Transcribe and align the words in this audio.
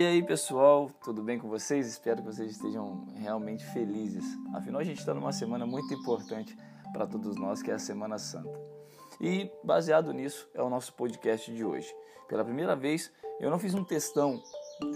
E 0.00 0.04
aí 0.04 0.22
pessoal, 0.22 0.88
tudo 1.02 1.24
bem 1.24 1.40
com 1.40 1.48
vocês? 1.48 1.84
Espero 1.88 2.22
que 2.22 2.26
vocês 2.26 2.52
estejam 2.52 3.04
realmente 3.16 3.66
felizes. 3.66 4.24
Afinal, 4.54 4.80
a 4.80 4.84
gente 4.84 5.00
está 5.00 5.12
numa 5.12 5.32
semana 5.32 5.66
muito 5.66 5.92
importante 5.92 6.56
para 6.92 7.04
todos 7.04 7.34
nós, 7.34 7.60
que 7.60 7.68
é 7.68 7.74
a 7.74 7.80
Semana 7.80 8.16
Santa. 8.16 8.56
E 9.20 9.50
baseado 9.64 10.12
nisso 10.12 10.48
é 10.54 10.62
o 10.62 10.70
nosso 10.70 10.94
podcast 10.94 11.52
de 11.52 11.64
hoje. 11.64 11.92
Pela 12.28 12.44
primeira 12.44 12.76
vez, 12.76 13.10
eu 13.40 13.50
não 13.50 13.58
fiz 13.58 13.74
um 13.74 13.82
textão 13.82 14.40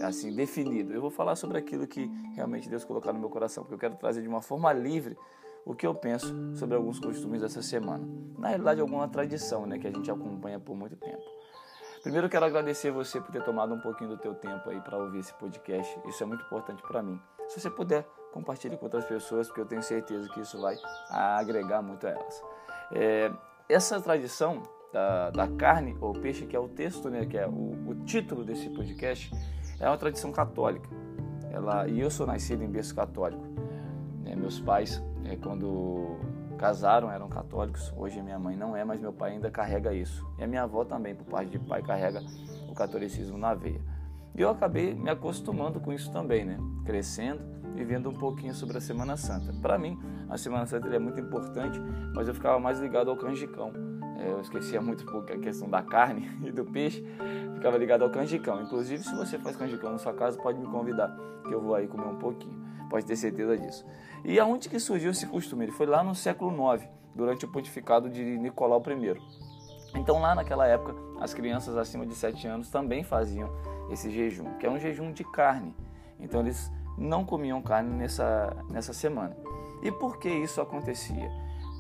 assim 0.05 0.33
definido. 0.33 0.93
Eu 0.93 1.01
vou 1.01 1.11
falar 1.11 1.35
sobre 1.35 1.59
aquilo 1.59 1.85
que 1.85 2.09
realmente 2.37 2.69
Deus 2.69 2.85
colocou 2.85 3.13
no 3.13 3.19
meu 3.19 3.29
coração, 3.29 3.65
porque 3.65 3.75
eu 3.75 3.81
quero 3.81 3.97
trazer 3.97 4.23
de 4.23 4.29
uma 4.29 4.41
forma 4.41 4.73
livre 4.73 5.19
o 5.67 5.75
que 5.75 5.85
eu 5.85 5.97
penso 5.97 6.33
sobre 6.55 6.77
alguns 6.77 7.01
costumes 7.01 7.41
dessa 7.41 7.61
semana. 7.61 8.07
Na 8.39 8.51
realidade, 8.51 8.81
alguma 8.81 9.09
tradição, 9.09 9.67
né, 9.67 9.81
que 9.81 9.89
a 9.89 9.91
gente 9.91 10.09
acompanha 10.13 10.61
por 10.61 10.77
muito 10.77 10.95
tempo. 10.95 11.42
Primeiro, 12.03 12.29
quero 12.29 12.45
agradecer 12.45 12.91
você 12.91 13.21
por 13.21 13.31
ter 13.31 13.45
tomado 13.45 13.73
um 13.73 13.79
pouquinho 13.79 14.11
do 14.11 14.17
teu 14.17 14.35
tempo 14.35 14.69
aí 14.69 14.81
para 14.81 14.99
ouvir 14.99 15.21
esse 15.21 15.33
podcast. 15.35 16.01
Isso 16.05 16.21
é 16.23 16.27
muito 16.27 16.45
importante 16.45 16.83
para 16.83 17.01
mim. 17.01 17.21
Se 17.49 17.61
você 17.61 17.71
puder, 17.71 18.05
compartilhe 18.33 18.77
com 18.77 18.87
outras 18.87 19.05
pessoas, 19.05 19.47
porque 19.47 19.61
eu 19.61 19.67
tenho 19.67 19.83
certeza 19.83 20.29
que 20.29 20.41
isso 20.41 20.61
vai 20.61 20.77
agregar 21.09 21.81
muito 21.81 22.05
a 22.05 22.11
elas. 22.11 22.43
É, 22.93 23.31
essa 23.69 24.01
tradição 24.01 24.63
da, 24.93 25.31
da, 25.31 25.49
carne 25.49 25.97
ou 26.01 26.13
peixe, 26.13 26.45
que 26.45 26.57
é 26.57 26.59
o 26.59 26.69
texto, 26.69 27.09
né, 27.09 27.25
que 27.25 27.39
é 27.39 27.47
o, 27.47 27.73
o 27.87 27.95
título 28.05 28.45
desse 28.45 28.69
podcast, 28.71 29.31
é 29.79 29.87
uma 29.87 29.97
tradição 29.97 30.33
católica. 30.33 30.89
Ela, 31.53 31.87
e 31.87 32.01
eu 32.01 32.11
sou 32.11 32.27
nascido 32.27 32.65
em 32.65 32.69
berço 32.69 32.97
católico. 32.97 33.45
É, 34.25 34.35
meus 34.35 34.59
pais, 34.59 35.01
é, 35.25 35.37
quando 35.37 36.19
casaram, 36.63 37.11
eram 37.11 37.29
católicos. 37.29 37.93
Hoje 37.97 38.23
minha 38.23 38.39
mãe 38.39 38.57
não 38.57 38.77
é, 38.77 38.85
mas 38.85 39.01
meu 39.01 39.13
pai 39.13 39.33
ainda 39.33 39.51
carrega 39.51 39.93
isso. 39.93 40.25
E 40.39 40.45
a 40.45 40.47
minha 40.47 40.63
avó 40.63 40.85
também, 40.85 41.13
por 41.13 41.25
parte 41.25 41.51
de 41.51 41.59
pai, 41.59 41.83
carrega 41.83 42.23
o 42.69 42.73
catolicismo 42.73 43.37
na 43.37 43.53
veia. 43.53 43.81
E 44.33 44.41
eu 44.41 44.49
acabei 44.49 44.95
me 44.95 45.11
acostumando 45.11 45.81
com 45.81 45.93
isso 45.93 46.13
também, 46.13 46.45
né? 46.45 46.57
Crescendo, 46.87 47.43
vivendo 47.75 48.09
um 48.09 48.15
pouquinho 48.15 48.55
sobre 48.55 48.79
a 48.79 48.81
Semana 48.81 49.17
Santa. 49.17 49.53
Para 49.61 49.77
mim, 49.77 49.99
a 50.31 50.39
Semana 50.39 50.65
Santa 50.65 50.87
é 50.95 51.01
muito 51.01 51.19
importante, 51.19 51.81
mas 52.15 52.29
eu 52.29 52.35
ficava 52.35 52.61
mais 52.61 52.79
ligado 52.79 53.11
ao 53.11 53.17
canjicão. 53.17 53.73
É, 54.21 54.31
eu 54.31 54.41
esquecia 54.41 54.81
muito 54.81 55.05
a 55.19 55.39
questão 55.39 55.69
da 55.69 55.83
carne 55.83 56.31
e 56.47 56.53
do 56.53 56.65
peixe, 56.65 57.05
ficava 57.55 57.77
ligado 57.77 58.05
ao 58.05 58.11
canjicão. 58.11 58.63
Inclusive, 58.63 59.03
se 59.03 59.15
você 59.17 59.37
faz 59.37 59.57
canjicão 59.57 59.91
na 59.91 59.99
sua 59.99 60.13
casa, 60.13 60.41
pode 60.41 60.61
me 60.61 60.67
convidar, 60.69 61.13
que 61.45 61.53
eu 61.53 61.61
vou 61.61 61.75
aí 61.75 61.89
comer 61.89 62.07
um 62.07 62.19
pouquinho 62.19 62.63
pode 62.93 63.07
ter 63.07 63.17
certeza 63.17 63.57
disso. 63.57 63.87
E 64.23 64.39
aonde 64.39 64.69
que 64.69 64.79
surgiu 64.79 65.11
esse 65.11 65.27
costume? 65.27 65.65
Ele 65.65 65.73
foi 65.73 65.87
lá 65.87 66.05
no 66.05 66.15
século 66.15 66.53
IX, 66.75 66.87
durante 67.15 67.47
o 67.47 67.49
pontificado 67.49 68.11
de 68.11 68.23
Nicolau 68.23 68.83
I. 68.87 69.99
Então 69.99 70.21
lá 70.21 70.35
naquela 70.35 70.67
época, 70.67 70.95
as 71.19 71.33
crianças 71.33 71.77
acima 71.77 72.05
de 72.07 72.15
7 72.15 72.47
anos 72.47 72.69
também 72.71 73.03
faziam 73.03 73.51
esse 73.91 74.11
jejum, 74.11 74.59
que 74.59 74.67
é 74.67 74.71
um 74.71 74.79
jejum 74.79 75.11
de 75.11 75.25
carne. 75.25 75.75
Então 76.21 76.41
eles 76.41 76.71
não 76.99 77.25
comiam 77.25 77.63
carne 77.63 77.91
nessa, 77.97 78.55
nessa 78.69 78.93
semana. 78.93 79.35
E 79.83 79.91
por 79.91 80.19
que 80.19 80.29
isso 80.29 80.61
acontecia? 80.61 81.31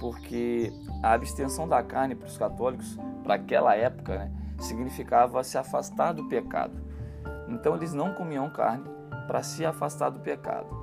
Porque 0.00 0.72
a 1.02 1.12
abstenção 1.12 1.68
da 1.68 1.82
carne 1.82 2.14
para 2.14 2.26
os 2.26 2.38
católicos, 2.38 2.98
para 3.22 3.34
aquela 3.34 3.76
época, 3.76 4.18
né, 4.18 4.32
significava 4.58 5.44
se 5.44 5.58
afastar 5.58 6.12
do 6.12 6.26
pecado. 6.26 6.74
Então 7.48 7.76
eles 7.76 7.92
não 7.92 8.14
comiam 8.14 8.48
carne 8.50 8.84
para 9.26 9.42
se 9.42 9.64
afastar 9.64 10.08
do 10.08 10.18
pecado 10.18 10.81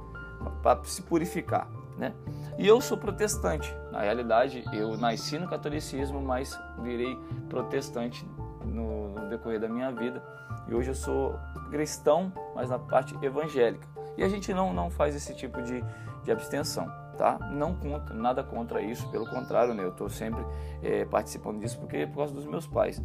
para 0.62 0.84
se 0.84 1.02
purificar, 1.02 1.68
né? 1.98 2.14
E 2.58 2.68
eu 2.68 2.82
sou 2.82 2.98
protestante. 2.98 3.74
Na 3.92 4.02
realidade, 4.02 4.64
eu 4.74 4.98
nasci 4.98 5.38
no 5.38 5.48
catolicismo, 5.48 6.22
mas 6.22 6.58
virei 6.82 7.18
protestante 7.48 8.26
no, 8.66 9.10
no 9.10 9.30
decorrer 9.30 9.60
da 9.60 9.70
minha 9.70 9.92
vida. 9.92 10.22
E 10.68 10.74
hoje 10.74 10.92
eu 10.92 10.96
sou 10.96 11.40
cristão, 11.72 12.32
mas 12.56 12.70
na 12.70 12.78
parte 12.78 13.16
evangélica. 13.24 13.88
E 14.18 14.24
a 14.24 14.28
gente 14.28 14.54
não, 14.54 14.74
não 14.74 14.90
faz 14.90 15.16
esse 15.16 15.34
tipo 15.34 15.62
de, 15.62 15.84
de 16.24 16.32
abstenção, 16.32 16.92
tá? 17.18 17.40
Não 17.52 17.74
contra, 17.74 18.14
nada 18.14 18.44
contra 18.44 18.82
isso, 18.82 19.10
pelo 19.10 19.26
contrário, 19.26 19.74
né? 19.74 19.84
Eu 19.84 19.92
estou 19.92 20.10
sempre 20.10 20.46
é, 20.84 21.06
participando 21.06 21.60
disso 21.60 21.80
porque 21.80 22.06
por 22.08 22.18
causa 22.18 22.34
dos 22.34 22.46
meus 22.46 22.68
pais. 22.68 23.02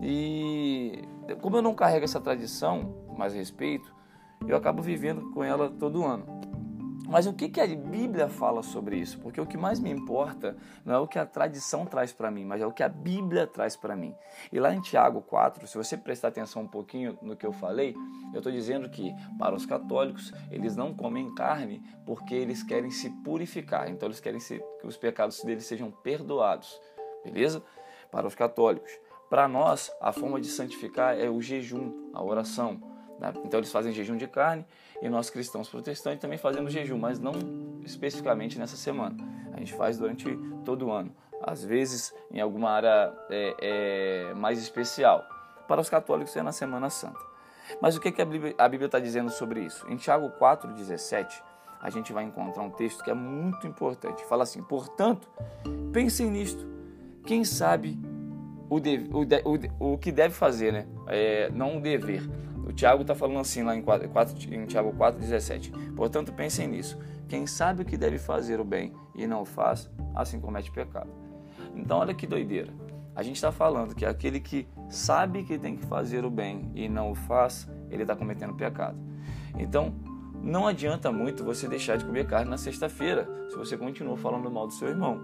E 0.00 1.02
como 1.40 1.56
eu 1.56 1.62
não 1.62 1.74
carrego 1.74 2.04
essa 2.04 2.20
tradição, 2.20 2.94
mais 3.16 3.34
respeito, 3.34 3.92
eu 4.46 4.56
acabo 4.56 4.82
vivendo 4.82 5.30
com 5.32 5.42
ela 5.42 5.70
todo 5.70 6.04
ano. 6.04 6.37
Mas 7.08 7.26
o 7.26 7.32
que, 7.32 7.48
que 7.48 7.58
a 7.58 7.66
Bíblia 7.66 8.28
fala 8.28 8.62
sobre 8.62 8.98
isso? 8.98 9.18
Porque 9.20 9.40
o 9.40 9.46
que 9.46 9.56
mais 9.56 9.80
me 9.80 9.90
importa 9.90 10.54
não 10.84 10.94
é 10.94 10.98
o 10.98 11.08
que 11.08 11.18
a 11.18 11.24
tradição 11.24 11.86
traz 11.86 12.12
para 12.12 12.30
mim, 12.30 12.44
mas 12.44 12.60
é 12.60 12.66
o 12.66 12.72
que 12.72 12.82
a 12.82 12.88
Bíblia 12.88 13.46
traz 13.46 13.74
para 13.74 13.96
mim. 13.96 14.14
E 14.52 14.60
lá 14.60 14.74
em 14.74 14.80
Tiago 14.82 15.22
4, 15.22 15.66
se 15.66 15.78
você 15.78 15.96
prestar 15.96 16.28
atenção 16.28 16.62
um 16.62 16.68
pouquinho 16.68 17.18
no 17.22 17.34
que 17.34 17.46
eu 17.46 17.52
falei, 17.52 17.94
eu 18.34 18.38
estou 18.38 18.52
dizendo 18.52 18.90
que 18.90 19.14
para 19.38 19.54
os 19.54 19.64
católicos 19.64 20.34
eles 20.50 20.76
não 20.76 20.94
comem 20.94 21.34
carne 21.34 21.82
porque 22.04 22.34
eles 22.34 22.62
querem 22.62 22.90
se 22.90 23.08
purificar, 23.24 23.88
então 23.88 24.06
eles 24.06 24.20
querem 24.20 24.38
que 24.38 24.86
os 24.86 24.98
pecados 24.98 25.42
deles 25.42 25.64
sejam 25.64 25.90
perdoados, 25.90 26.78
beleza? 27.24 27.62
Para 28.10 28.26
os 28.26 28.34
católicos. 28.34 28.92
Para 29.30 29.48
nós, 29.48 29.90
a 29.98 30.12
forma 30.12 30.38
de 30.38 30.48
santificar 30.48 31.18
é 31.18 31.30
o 31.30 31.40
jejum, 31.40 32.10
a 32.12 32.22
oração. 32.22 32.97
Né? 33.18 33.32
Então 33.44 33.60
eles 33.60 33.70
fazem 33.72 33.92
jejum 33.92 34.16
de 34.16 34.26
carne 34.26 34.64
e 35.02 35.08
nós 35.08 35.30
cristãos 35.30 35.68
protestantes 35.68 36.20
também 36.20 36.38
fazemos 36.38 36.72
jejum, 36.72 36.98
mas 36.98 37.18
não 37.18 37.32
especificamente 37.84 38.58
nessa 38.58 38.76
semana. 38.76 39.16
A 39.52 39.58
gente 39.58 39.74
faz 39.74 39.98
durante 39.98 40.36
todo 40.64 40.86
o 40.86 40.92
ano, 40.92 41.14
às 41.42 41.64
vezes 41.64 42.14
em 42.30 42.40
alguma 42.40 42.70
área 42.70 43.12
é, 43.30 43.56
é, 44.30 44.34
mais 44.34 44.60
especial. 44.60 45.24
Para 45.66 45.80
os 45.80 45.90
católicos 45.90 46.34
é 46.36 46.42
na 46.42 46.52
Semana 46.52 46.88
Santa. 46.88 47.20
Mas 47.82 47.96
o 47.96 48.00
que, 48.00 48.10
que 48.10 48.22
a 48.22 48.24
Bíblia 48.24 48.86
está 48.86 48.98
dizendo 48.98 49.30
sobre 49.30 49.60
isso? 49.60 49.86
Em 49.90 49.96
Tiago 49.96 50.30
4,17, 50.40 51.42
a 51.80 51.90
gente 51.90 52.12
vai 52.12 52.24
encontrar 52.24 52.62
um 52.62 52.70
texto 52.70 53.04
que 53.04 53.10
é 53.10 53.14
muito 53.14 53.66
importante. 53.66 54.24
Fala 54.24 54.42
assim: 54.42 54.62
portanto, 54.62 55.28
pensem 55.92 56.30
nisto. 56.30 56.66
Quem 57.24 57.44
sabe 57.44 57.98
o, 58.70 58.80
deve, 58.80 59.08
o, 59.12 59.24
de, 59.24 59.42
o, 59.44 59.92
o 59.92 59.98
que 59.98 60.10
deve 60.10 60.34
fazer, 60.34 60.72
né? 60.72 60.86
É, 61.06 61.50
não 61.50 61.78
o 61.78 61.80
dever, 61.80 62.22
o 62.68 62.72
Tiago 62.72 63.00
está 63.00 63.14
falando 63.14 63.40
assim 63.40 63.62
lá 63.62 63.74
em, 63.74 63.80
4, 63.80 64.10
4, 64.10 64.54
em 64.54 64.66
Tiago 64.66 64.92
4,17. 64.92 65.94
Portanto, 65.94 66.34
pensem 66.34 66.68
nisso. 66.68 66.98
Quem 67.26 67.46
sabe 67.46 67.80
o 67.80 67.84
que 67.84 67.96
deve 67.96 68.18
fazer 68.18 68.60
o 68.60 68.64
bem 68.64 68.92
e 69.14 69.26
não 69.26 69.40
o 69.40 69.44
faz, 69.46 69.90
assim 70.14 70.38
comete 70.38 70.70
pecado. 70.70 71.08
Então, 71.74 71.98
olha 71.98 72.12
que 72.12 72.26
doideira. 72.26 72.70
A 73.16 73.22
gente 73.22 73.36
está 73.36 73.50
falando 73.50 73.94
que 73.94 74.04
aquele 74.04 74.38
que 74.38 74.68
sabe 74.90 75.44
que 75.44 75.58
tem 75.58 75.76
que 75.76 75.86
fazer 75.86 76.26
o 76.26 76.30
bem 76.30 76.70
e 76.74 76.90
não 76.90 77.10
o 77.10 77.14
faz, 77.14 77.66
ele 77.90 78.02
está 78.02 78.14
cometendo 78.14 78.54
pecado. 78.54 78.98
Então, 79.58 79.94
não 80.42 80.66
adianta 80.66 81.10
muito 81.10 81.42
você 81.42 81.66
deixar 81.66 81.96
de 81.96 82.04
comer 82.04 82.26
carne 82.26 82.50
na 82.50 82.58
sexta-feira 82.58 83.26
se 83.48 83.56
você 83.56 83.78
continua 83.78 84.16
falando 84.16 84.50
mal 84.50 84.66
do 84.66 84.74
seu 84.74 84.88
irmão. 84.88 85.18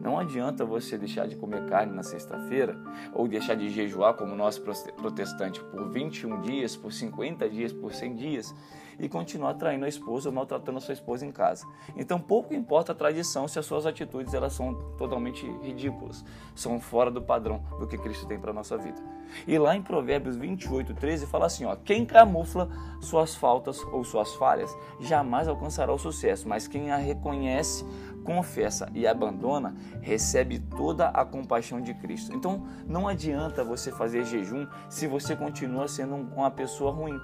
Não 0.00 0.18
adianta 0.18 0.64
você 0.64 0.96
deixar 0.96 1.28
de 1.28 1.36
comer 1.36 1.66
carne 1.66 1.92
na 1.92 2.02
sexta-feira 2.02 2.76
ou 3.12 3.28
deixar 3.28 3.54
de 3.54 3.68
jejuar 3.68 4.14
como 4.14 4.34
nós 4.34 4.58
protestantes 4.58 5.62
por 5.62 5.90
21 5.90 6.40
dias, 6.40 6.74
por 6.74 6.90
50 6.90 7.48
dias, 7.50 7.72
por 7.72 7.92
100 7.92 8.16
dias 8.16 8.54
e 9.00 9.08
continuar 9.08 9.54
traindo 9.54 9.86
a 9.86 9.88
esposa 9.88 10.28
ou 10.28 10.34
maltratando 10.34 10.78
a 10.78 10.80
sua 10.80 10.92
esposa 10.92 11.24
em 11.24 11.32
casa. 11.32 11.66
Então 11.96 12.20
pouco 12.20 12.52
importa 12.52 12.92
a 12.92 12.94
tradição 12.94 13.48
se 13.48 13.58
as 13.58 13.64
suas 13.64 13.86
atitudes 13.86 14.34
elas 14.34 14.52
são 14.52 14.74
totalmente 14.98 15.46
ridículas, 15.62 16.22
são 16.54 16.78
fora 16.78 17.10
do 17.10 17.22
padrão 17.22 17.64
do 17.78 17.86
que 17.86 17.96
Cristo 17.96 18.26
tem 18.26 18.38
para 18.38 18.52
nossa 18.52 18.76
vida. 18.76 19.00
E 19.46 19.56
lá 19.58 19.74
em 19.74 19.82
Provérbios 19.82 20.36
28, 20.36 20.92
13 20.94 21.26
fala 21.26 21.46
assim, 21.46 21.64
ó, 21.64 21.76
quem 21.76 22.04
camufla 22.04 22.68
suas 23.00 23.34
faltas 23.34 23.80
ou 23.84 24.04
suas 24.04 24.34
falhas 24.34 24.76
jamais 24.98 25.48
alcançará 25.48 25.92
o 25.92 25.98
sucesso, 25.98 26.48
mas 26.48 26.68
quem 26.68 26.90
a 26.90 26.96
reconhece, 26.96 27.86
confessa 28.24 28.88
e 28.94 29.06
abandona, 29.06 29.74
recebe 30.00 30.58
toda 30.58 31.08
a 31.08 31.24
compaixão 31.24 31.80
de 31.80 31.94
Cristo. 31.94 32.34
Então 32.34 32.66
não 32.86 33.08
adianta 33.08 33.64
você 33.64 33.90
fazer 33.90 34.24
jejum 34.24 34.66
se 34.88 35.06
você 35.06 35.34
continua 35.34 35.88
sendo 35.88 36.14
uma 36.14 36.50
pessoa 36.50 36.92
ruim. 36.92 37.18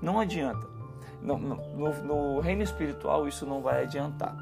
Não 0.00 0.18
adianta. 0.18 0.68
No, 1.20 1.36
no, 1.36 2.02
no, 2.02 2.40
reino 2.40 2.62
espiritual 2.62 3.28
isso 3.28 3.44
não 3.44 3.60
vai 3.60 3.82
adiantar. 3.82 4.34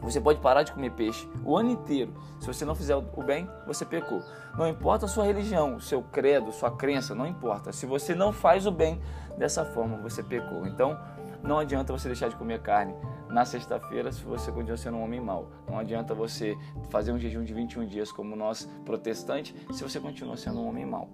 Você 0.00 0.20
pode 0.20 0.40
parar 0.40 0.62
de 0.62 0.72
comer 0.72 0.90
peixe 0.92 1.28
o 1.44 1.56
ano 1.56 1.70
inteiro. 1.70 2.12
Se 2.40 2.46
você 2.46 2.64
não 2.64 2.74
fizer 2.74 2.96
o 2.96 3.02
bem, 3.22 3.48
você 3.66 3.84
pecou. 3.84 4.22
Não 4.56 4.66
importa 4.68 5.06
a 5.06 5.08
sua 5.08 5.24
religião, 5.24 5.76
o 5.76 5.80
seu 5.80 6.02
credo, 6.02 6.52
sua 6.52 6.70
crença, 6.70 7.14
não 7.14 7.26
importa. 7.26 7.72
Se 7.72 7.84
você 7.84 8.14
não 8.14 8.32
faz 8.32 8.66
o 8.66 8.70
bem 8.70 9.00
dessa 9.36 9.64
forma, 9.64 9.96
você 9.96 10.22
pecou. 10.22 10.66
Então, 10.66 10.98
não 11.42 11.58
adianta 11.58 11.92
você 11.92 12.08
deixar 12.08 12.28
de 12.28 12.36
comer 12.36 12.60
carne 12.60 12.94
na 13.30 13.44
sexta-feira 13.44 14.10
se 14.10 14.22
você 14.22 14.50
continua 14.50 14.76
sendo 14.76 14.96
um 14.96 15.02
homem 15.02 15.20
mau. 15.20 15.50
Não 15.66 15.78
adianta 15.78 16.14
você 16.14 16.56
fazer 16.90 17.12
um 17.12 17.18
jejum 17.18 17.44
de 17.44 17.54
21 17.54 17.86
dias 17.86 18.10
como 18.12 18.34
nós 18.34 18.68
protestantes 18.84 19.54
se 19.72 19.82
você 19.82 20.00
continua 20.00 20.36
sendo 20.36 20.60
um 20.60 20.68
homem 20.68 20.86
mau. 20.86 21.08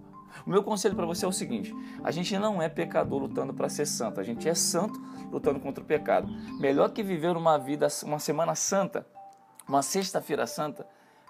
O 0.46 0.50
meu 0.50 0.62
conselho 0.62 0.96
para 0.96 1.06
você 1.06 1.25
é 1.25 1.28
o 1.28 1.32
seguinte: 1.32 1.75
a 2.02 2.11
gente 2.11 2.37
não 2.38 2.61
é 2.61 2.69
pecador 2.69 3.20
lutando 3.20 3.55
para 3.55 3.69
ser 3.69 3.87
santo, 3.87 4.20
a 4.20 4.25
gente 4.25 4.49
é 4.49 4.55
santo 4.55 5.00
lutando 5.31 5.61
contra 5.61 5.82
o 5.82 5.87
pecado. 5.87 6.28
Melhor 6.58 6.90
que 6.90 7.02
viver 7.02 7.37
uma 7.37 7.58
vida, 7.58 7.87
uma 8.02 8.19
semana 8.19 8.55
santa, 8.55 9.06
uma 9.69 9.82
sexta-feira 9.82 10.46
santa, 10.46 10.87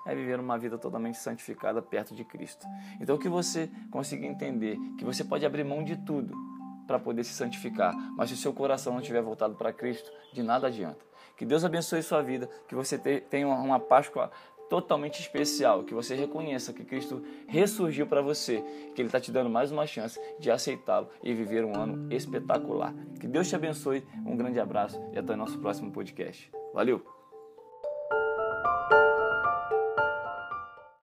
é 0.07 0.15
viver 0.15 0.39
uma 0.39 0.59
vida 0.59 0.79
totalmente 0.79 1.19
santificada 1.19 1.81
perto 1.81 2.15
de 2.15 2.25
Cristo. 2.25 2.67
Então 3.01 3.19
que 3.19 3.29
você 3.29 3.71
consiga 3.91 4.27
entender 4.27 4.79
que 4.99 5.05
você 5.05 5.25
pode 5.25 5.47
abrir 5.47 5.65
mão 5.65 5.83
de 5.83 5.97
tudo 5.97 6.35
para 6.87 6.99
poder 6.99 7.25
se 7.25 7.33
santificar, 7.33 7.95
mas 8.17 8.29
se 8.29 8.35
o 8.35 8.39
seu 8.39 8.53
coração 8.53 8.93
não 8.93 9.01
estiver 9.01 9.23
voltado 9.23 9.55
para 9.55 9.73
Cristo, 9.73 10.11
de 10.33 10.43
nada 10.43 10.67
adianta. 10.67 11.05
Que 11.37 11.45
Deus 11.45 11.65
abençoe 11.65 12.03
sua 12.03 12.23
vida, 12.23 12.49
que 12.69 12.75
você 12.75 12.99
tenha 12.99 13.49
uma 13.49 13.81
Páscoa 13.81 14.31
totalmente 14.69 15.21
especial, 15.21 15.85
que 15.85 15.95
você 15.95 16.15
reconheça 16.15 16.73
que 16.73 16.85
Cristo 16.85 17.23
ressurgiu 17.47 18.07
para 18.07 18.23
você, 18.23 18.63
que 18.95 19.03
Ele 19.03 19.09
está 19.09 19.21
te 19.21 19.31
dando 19.31 19.51
mais 19.51 19.71
uma 19.71 19.87
chance 19.87 20.19
de 20.39 20.51
aceitá-lo 20.51 21.09
e 21.23 21.35
viver 21.35 21.65
um 21.65 21.77
ano 21.77 22.13
espetacular. 22.13 22.95
Que 23.21 23.27
Deus 23.27 23.49
te 23.49 23.57
abençoe, 23.57 24.05
um 24.25 24.37
grande 24.37 24.59
abraço 24.59 25.01
e 25.13 25.19
até 25.19 25.35
o 25.35 25.37
nosso 25.37 25.59
próximo 25.59 25.93
podcast. 25.93 26.51
Valeu! 26.73 27.24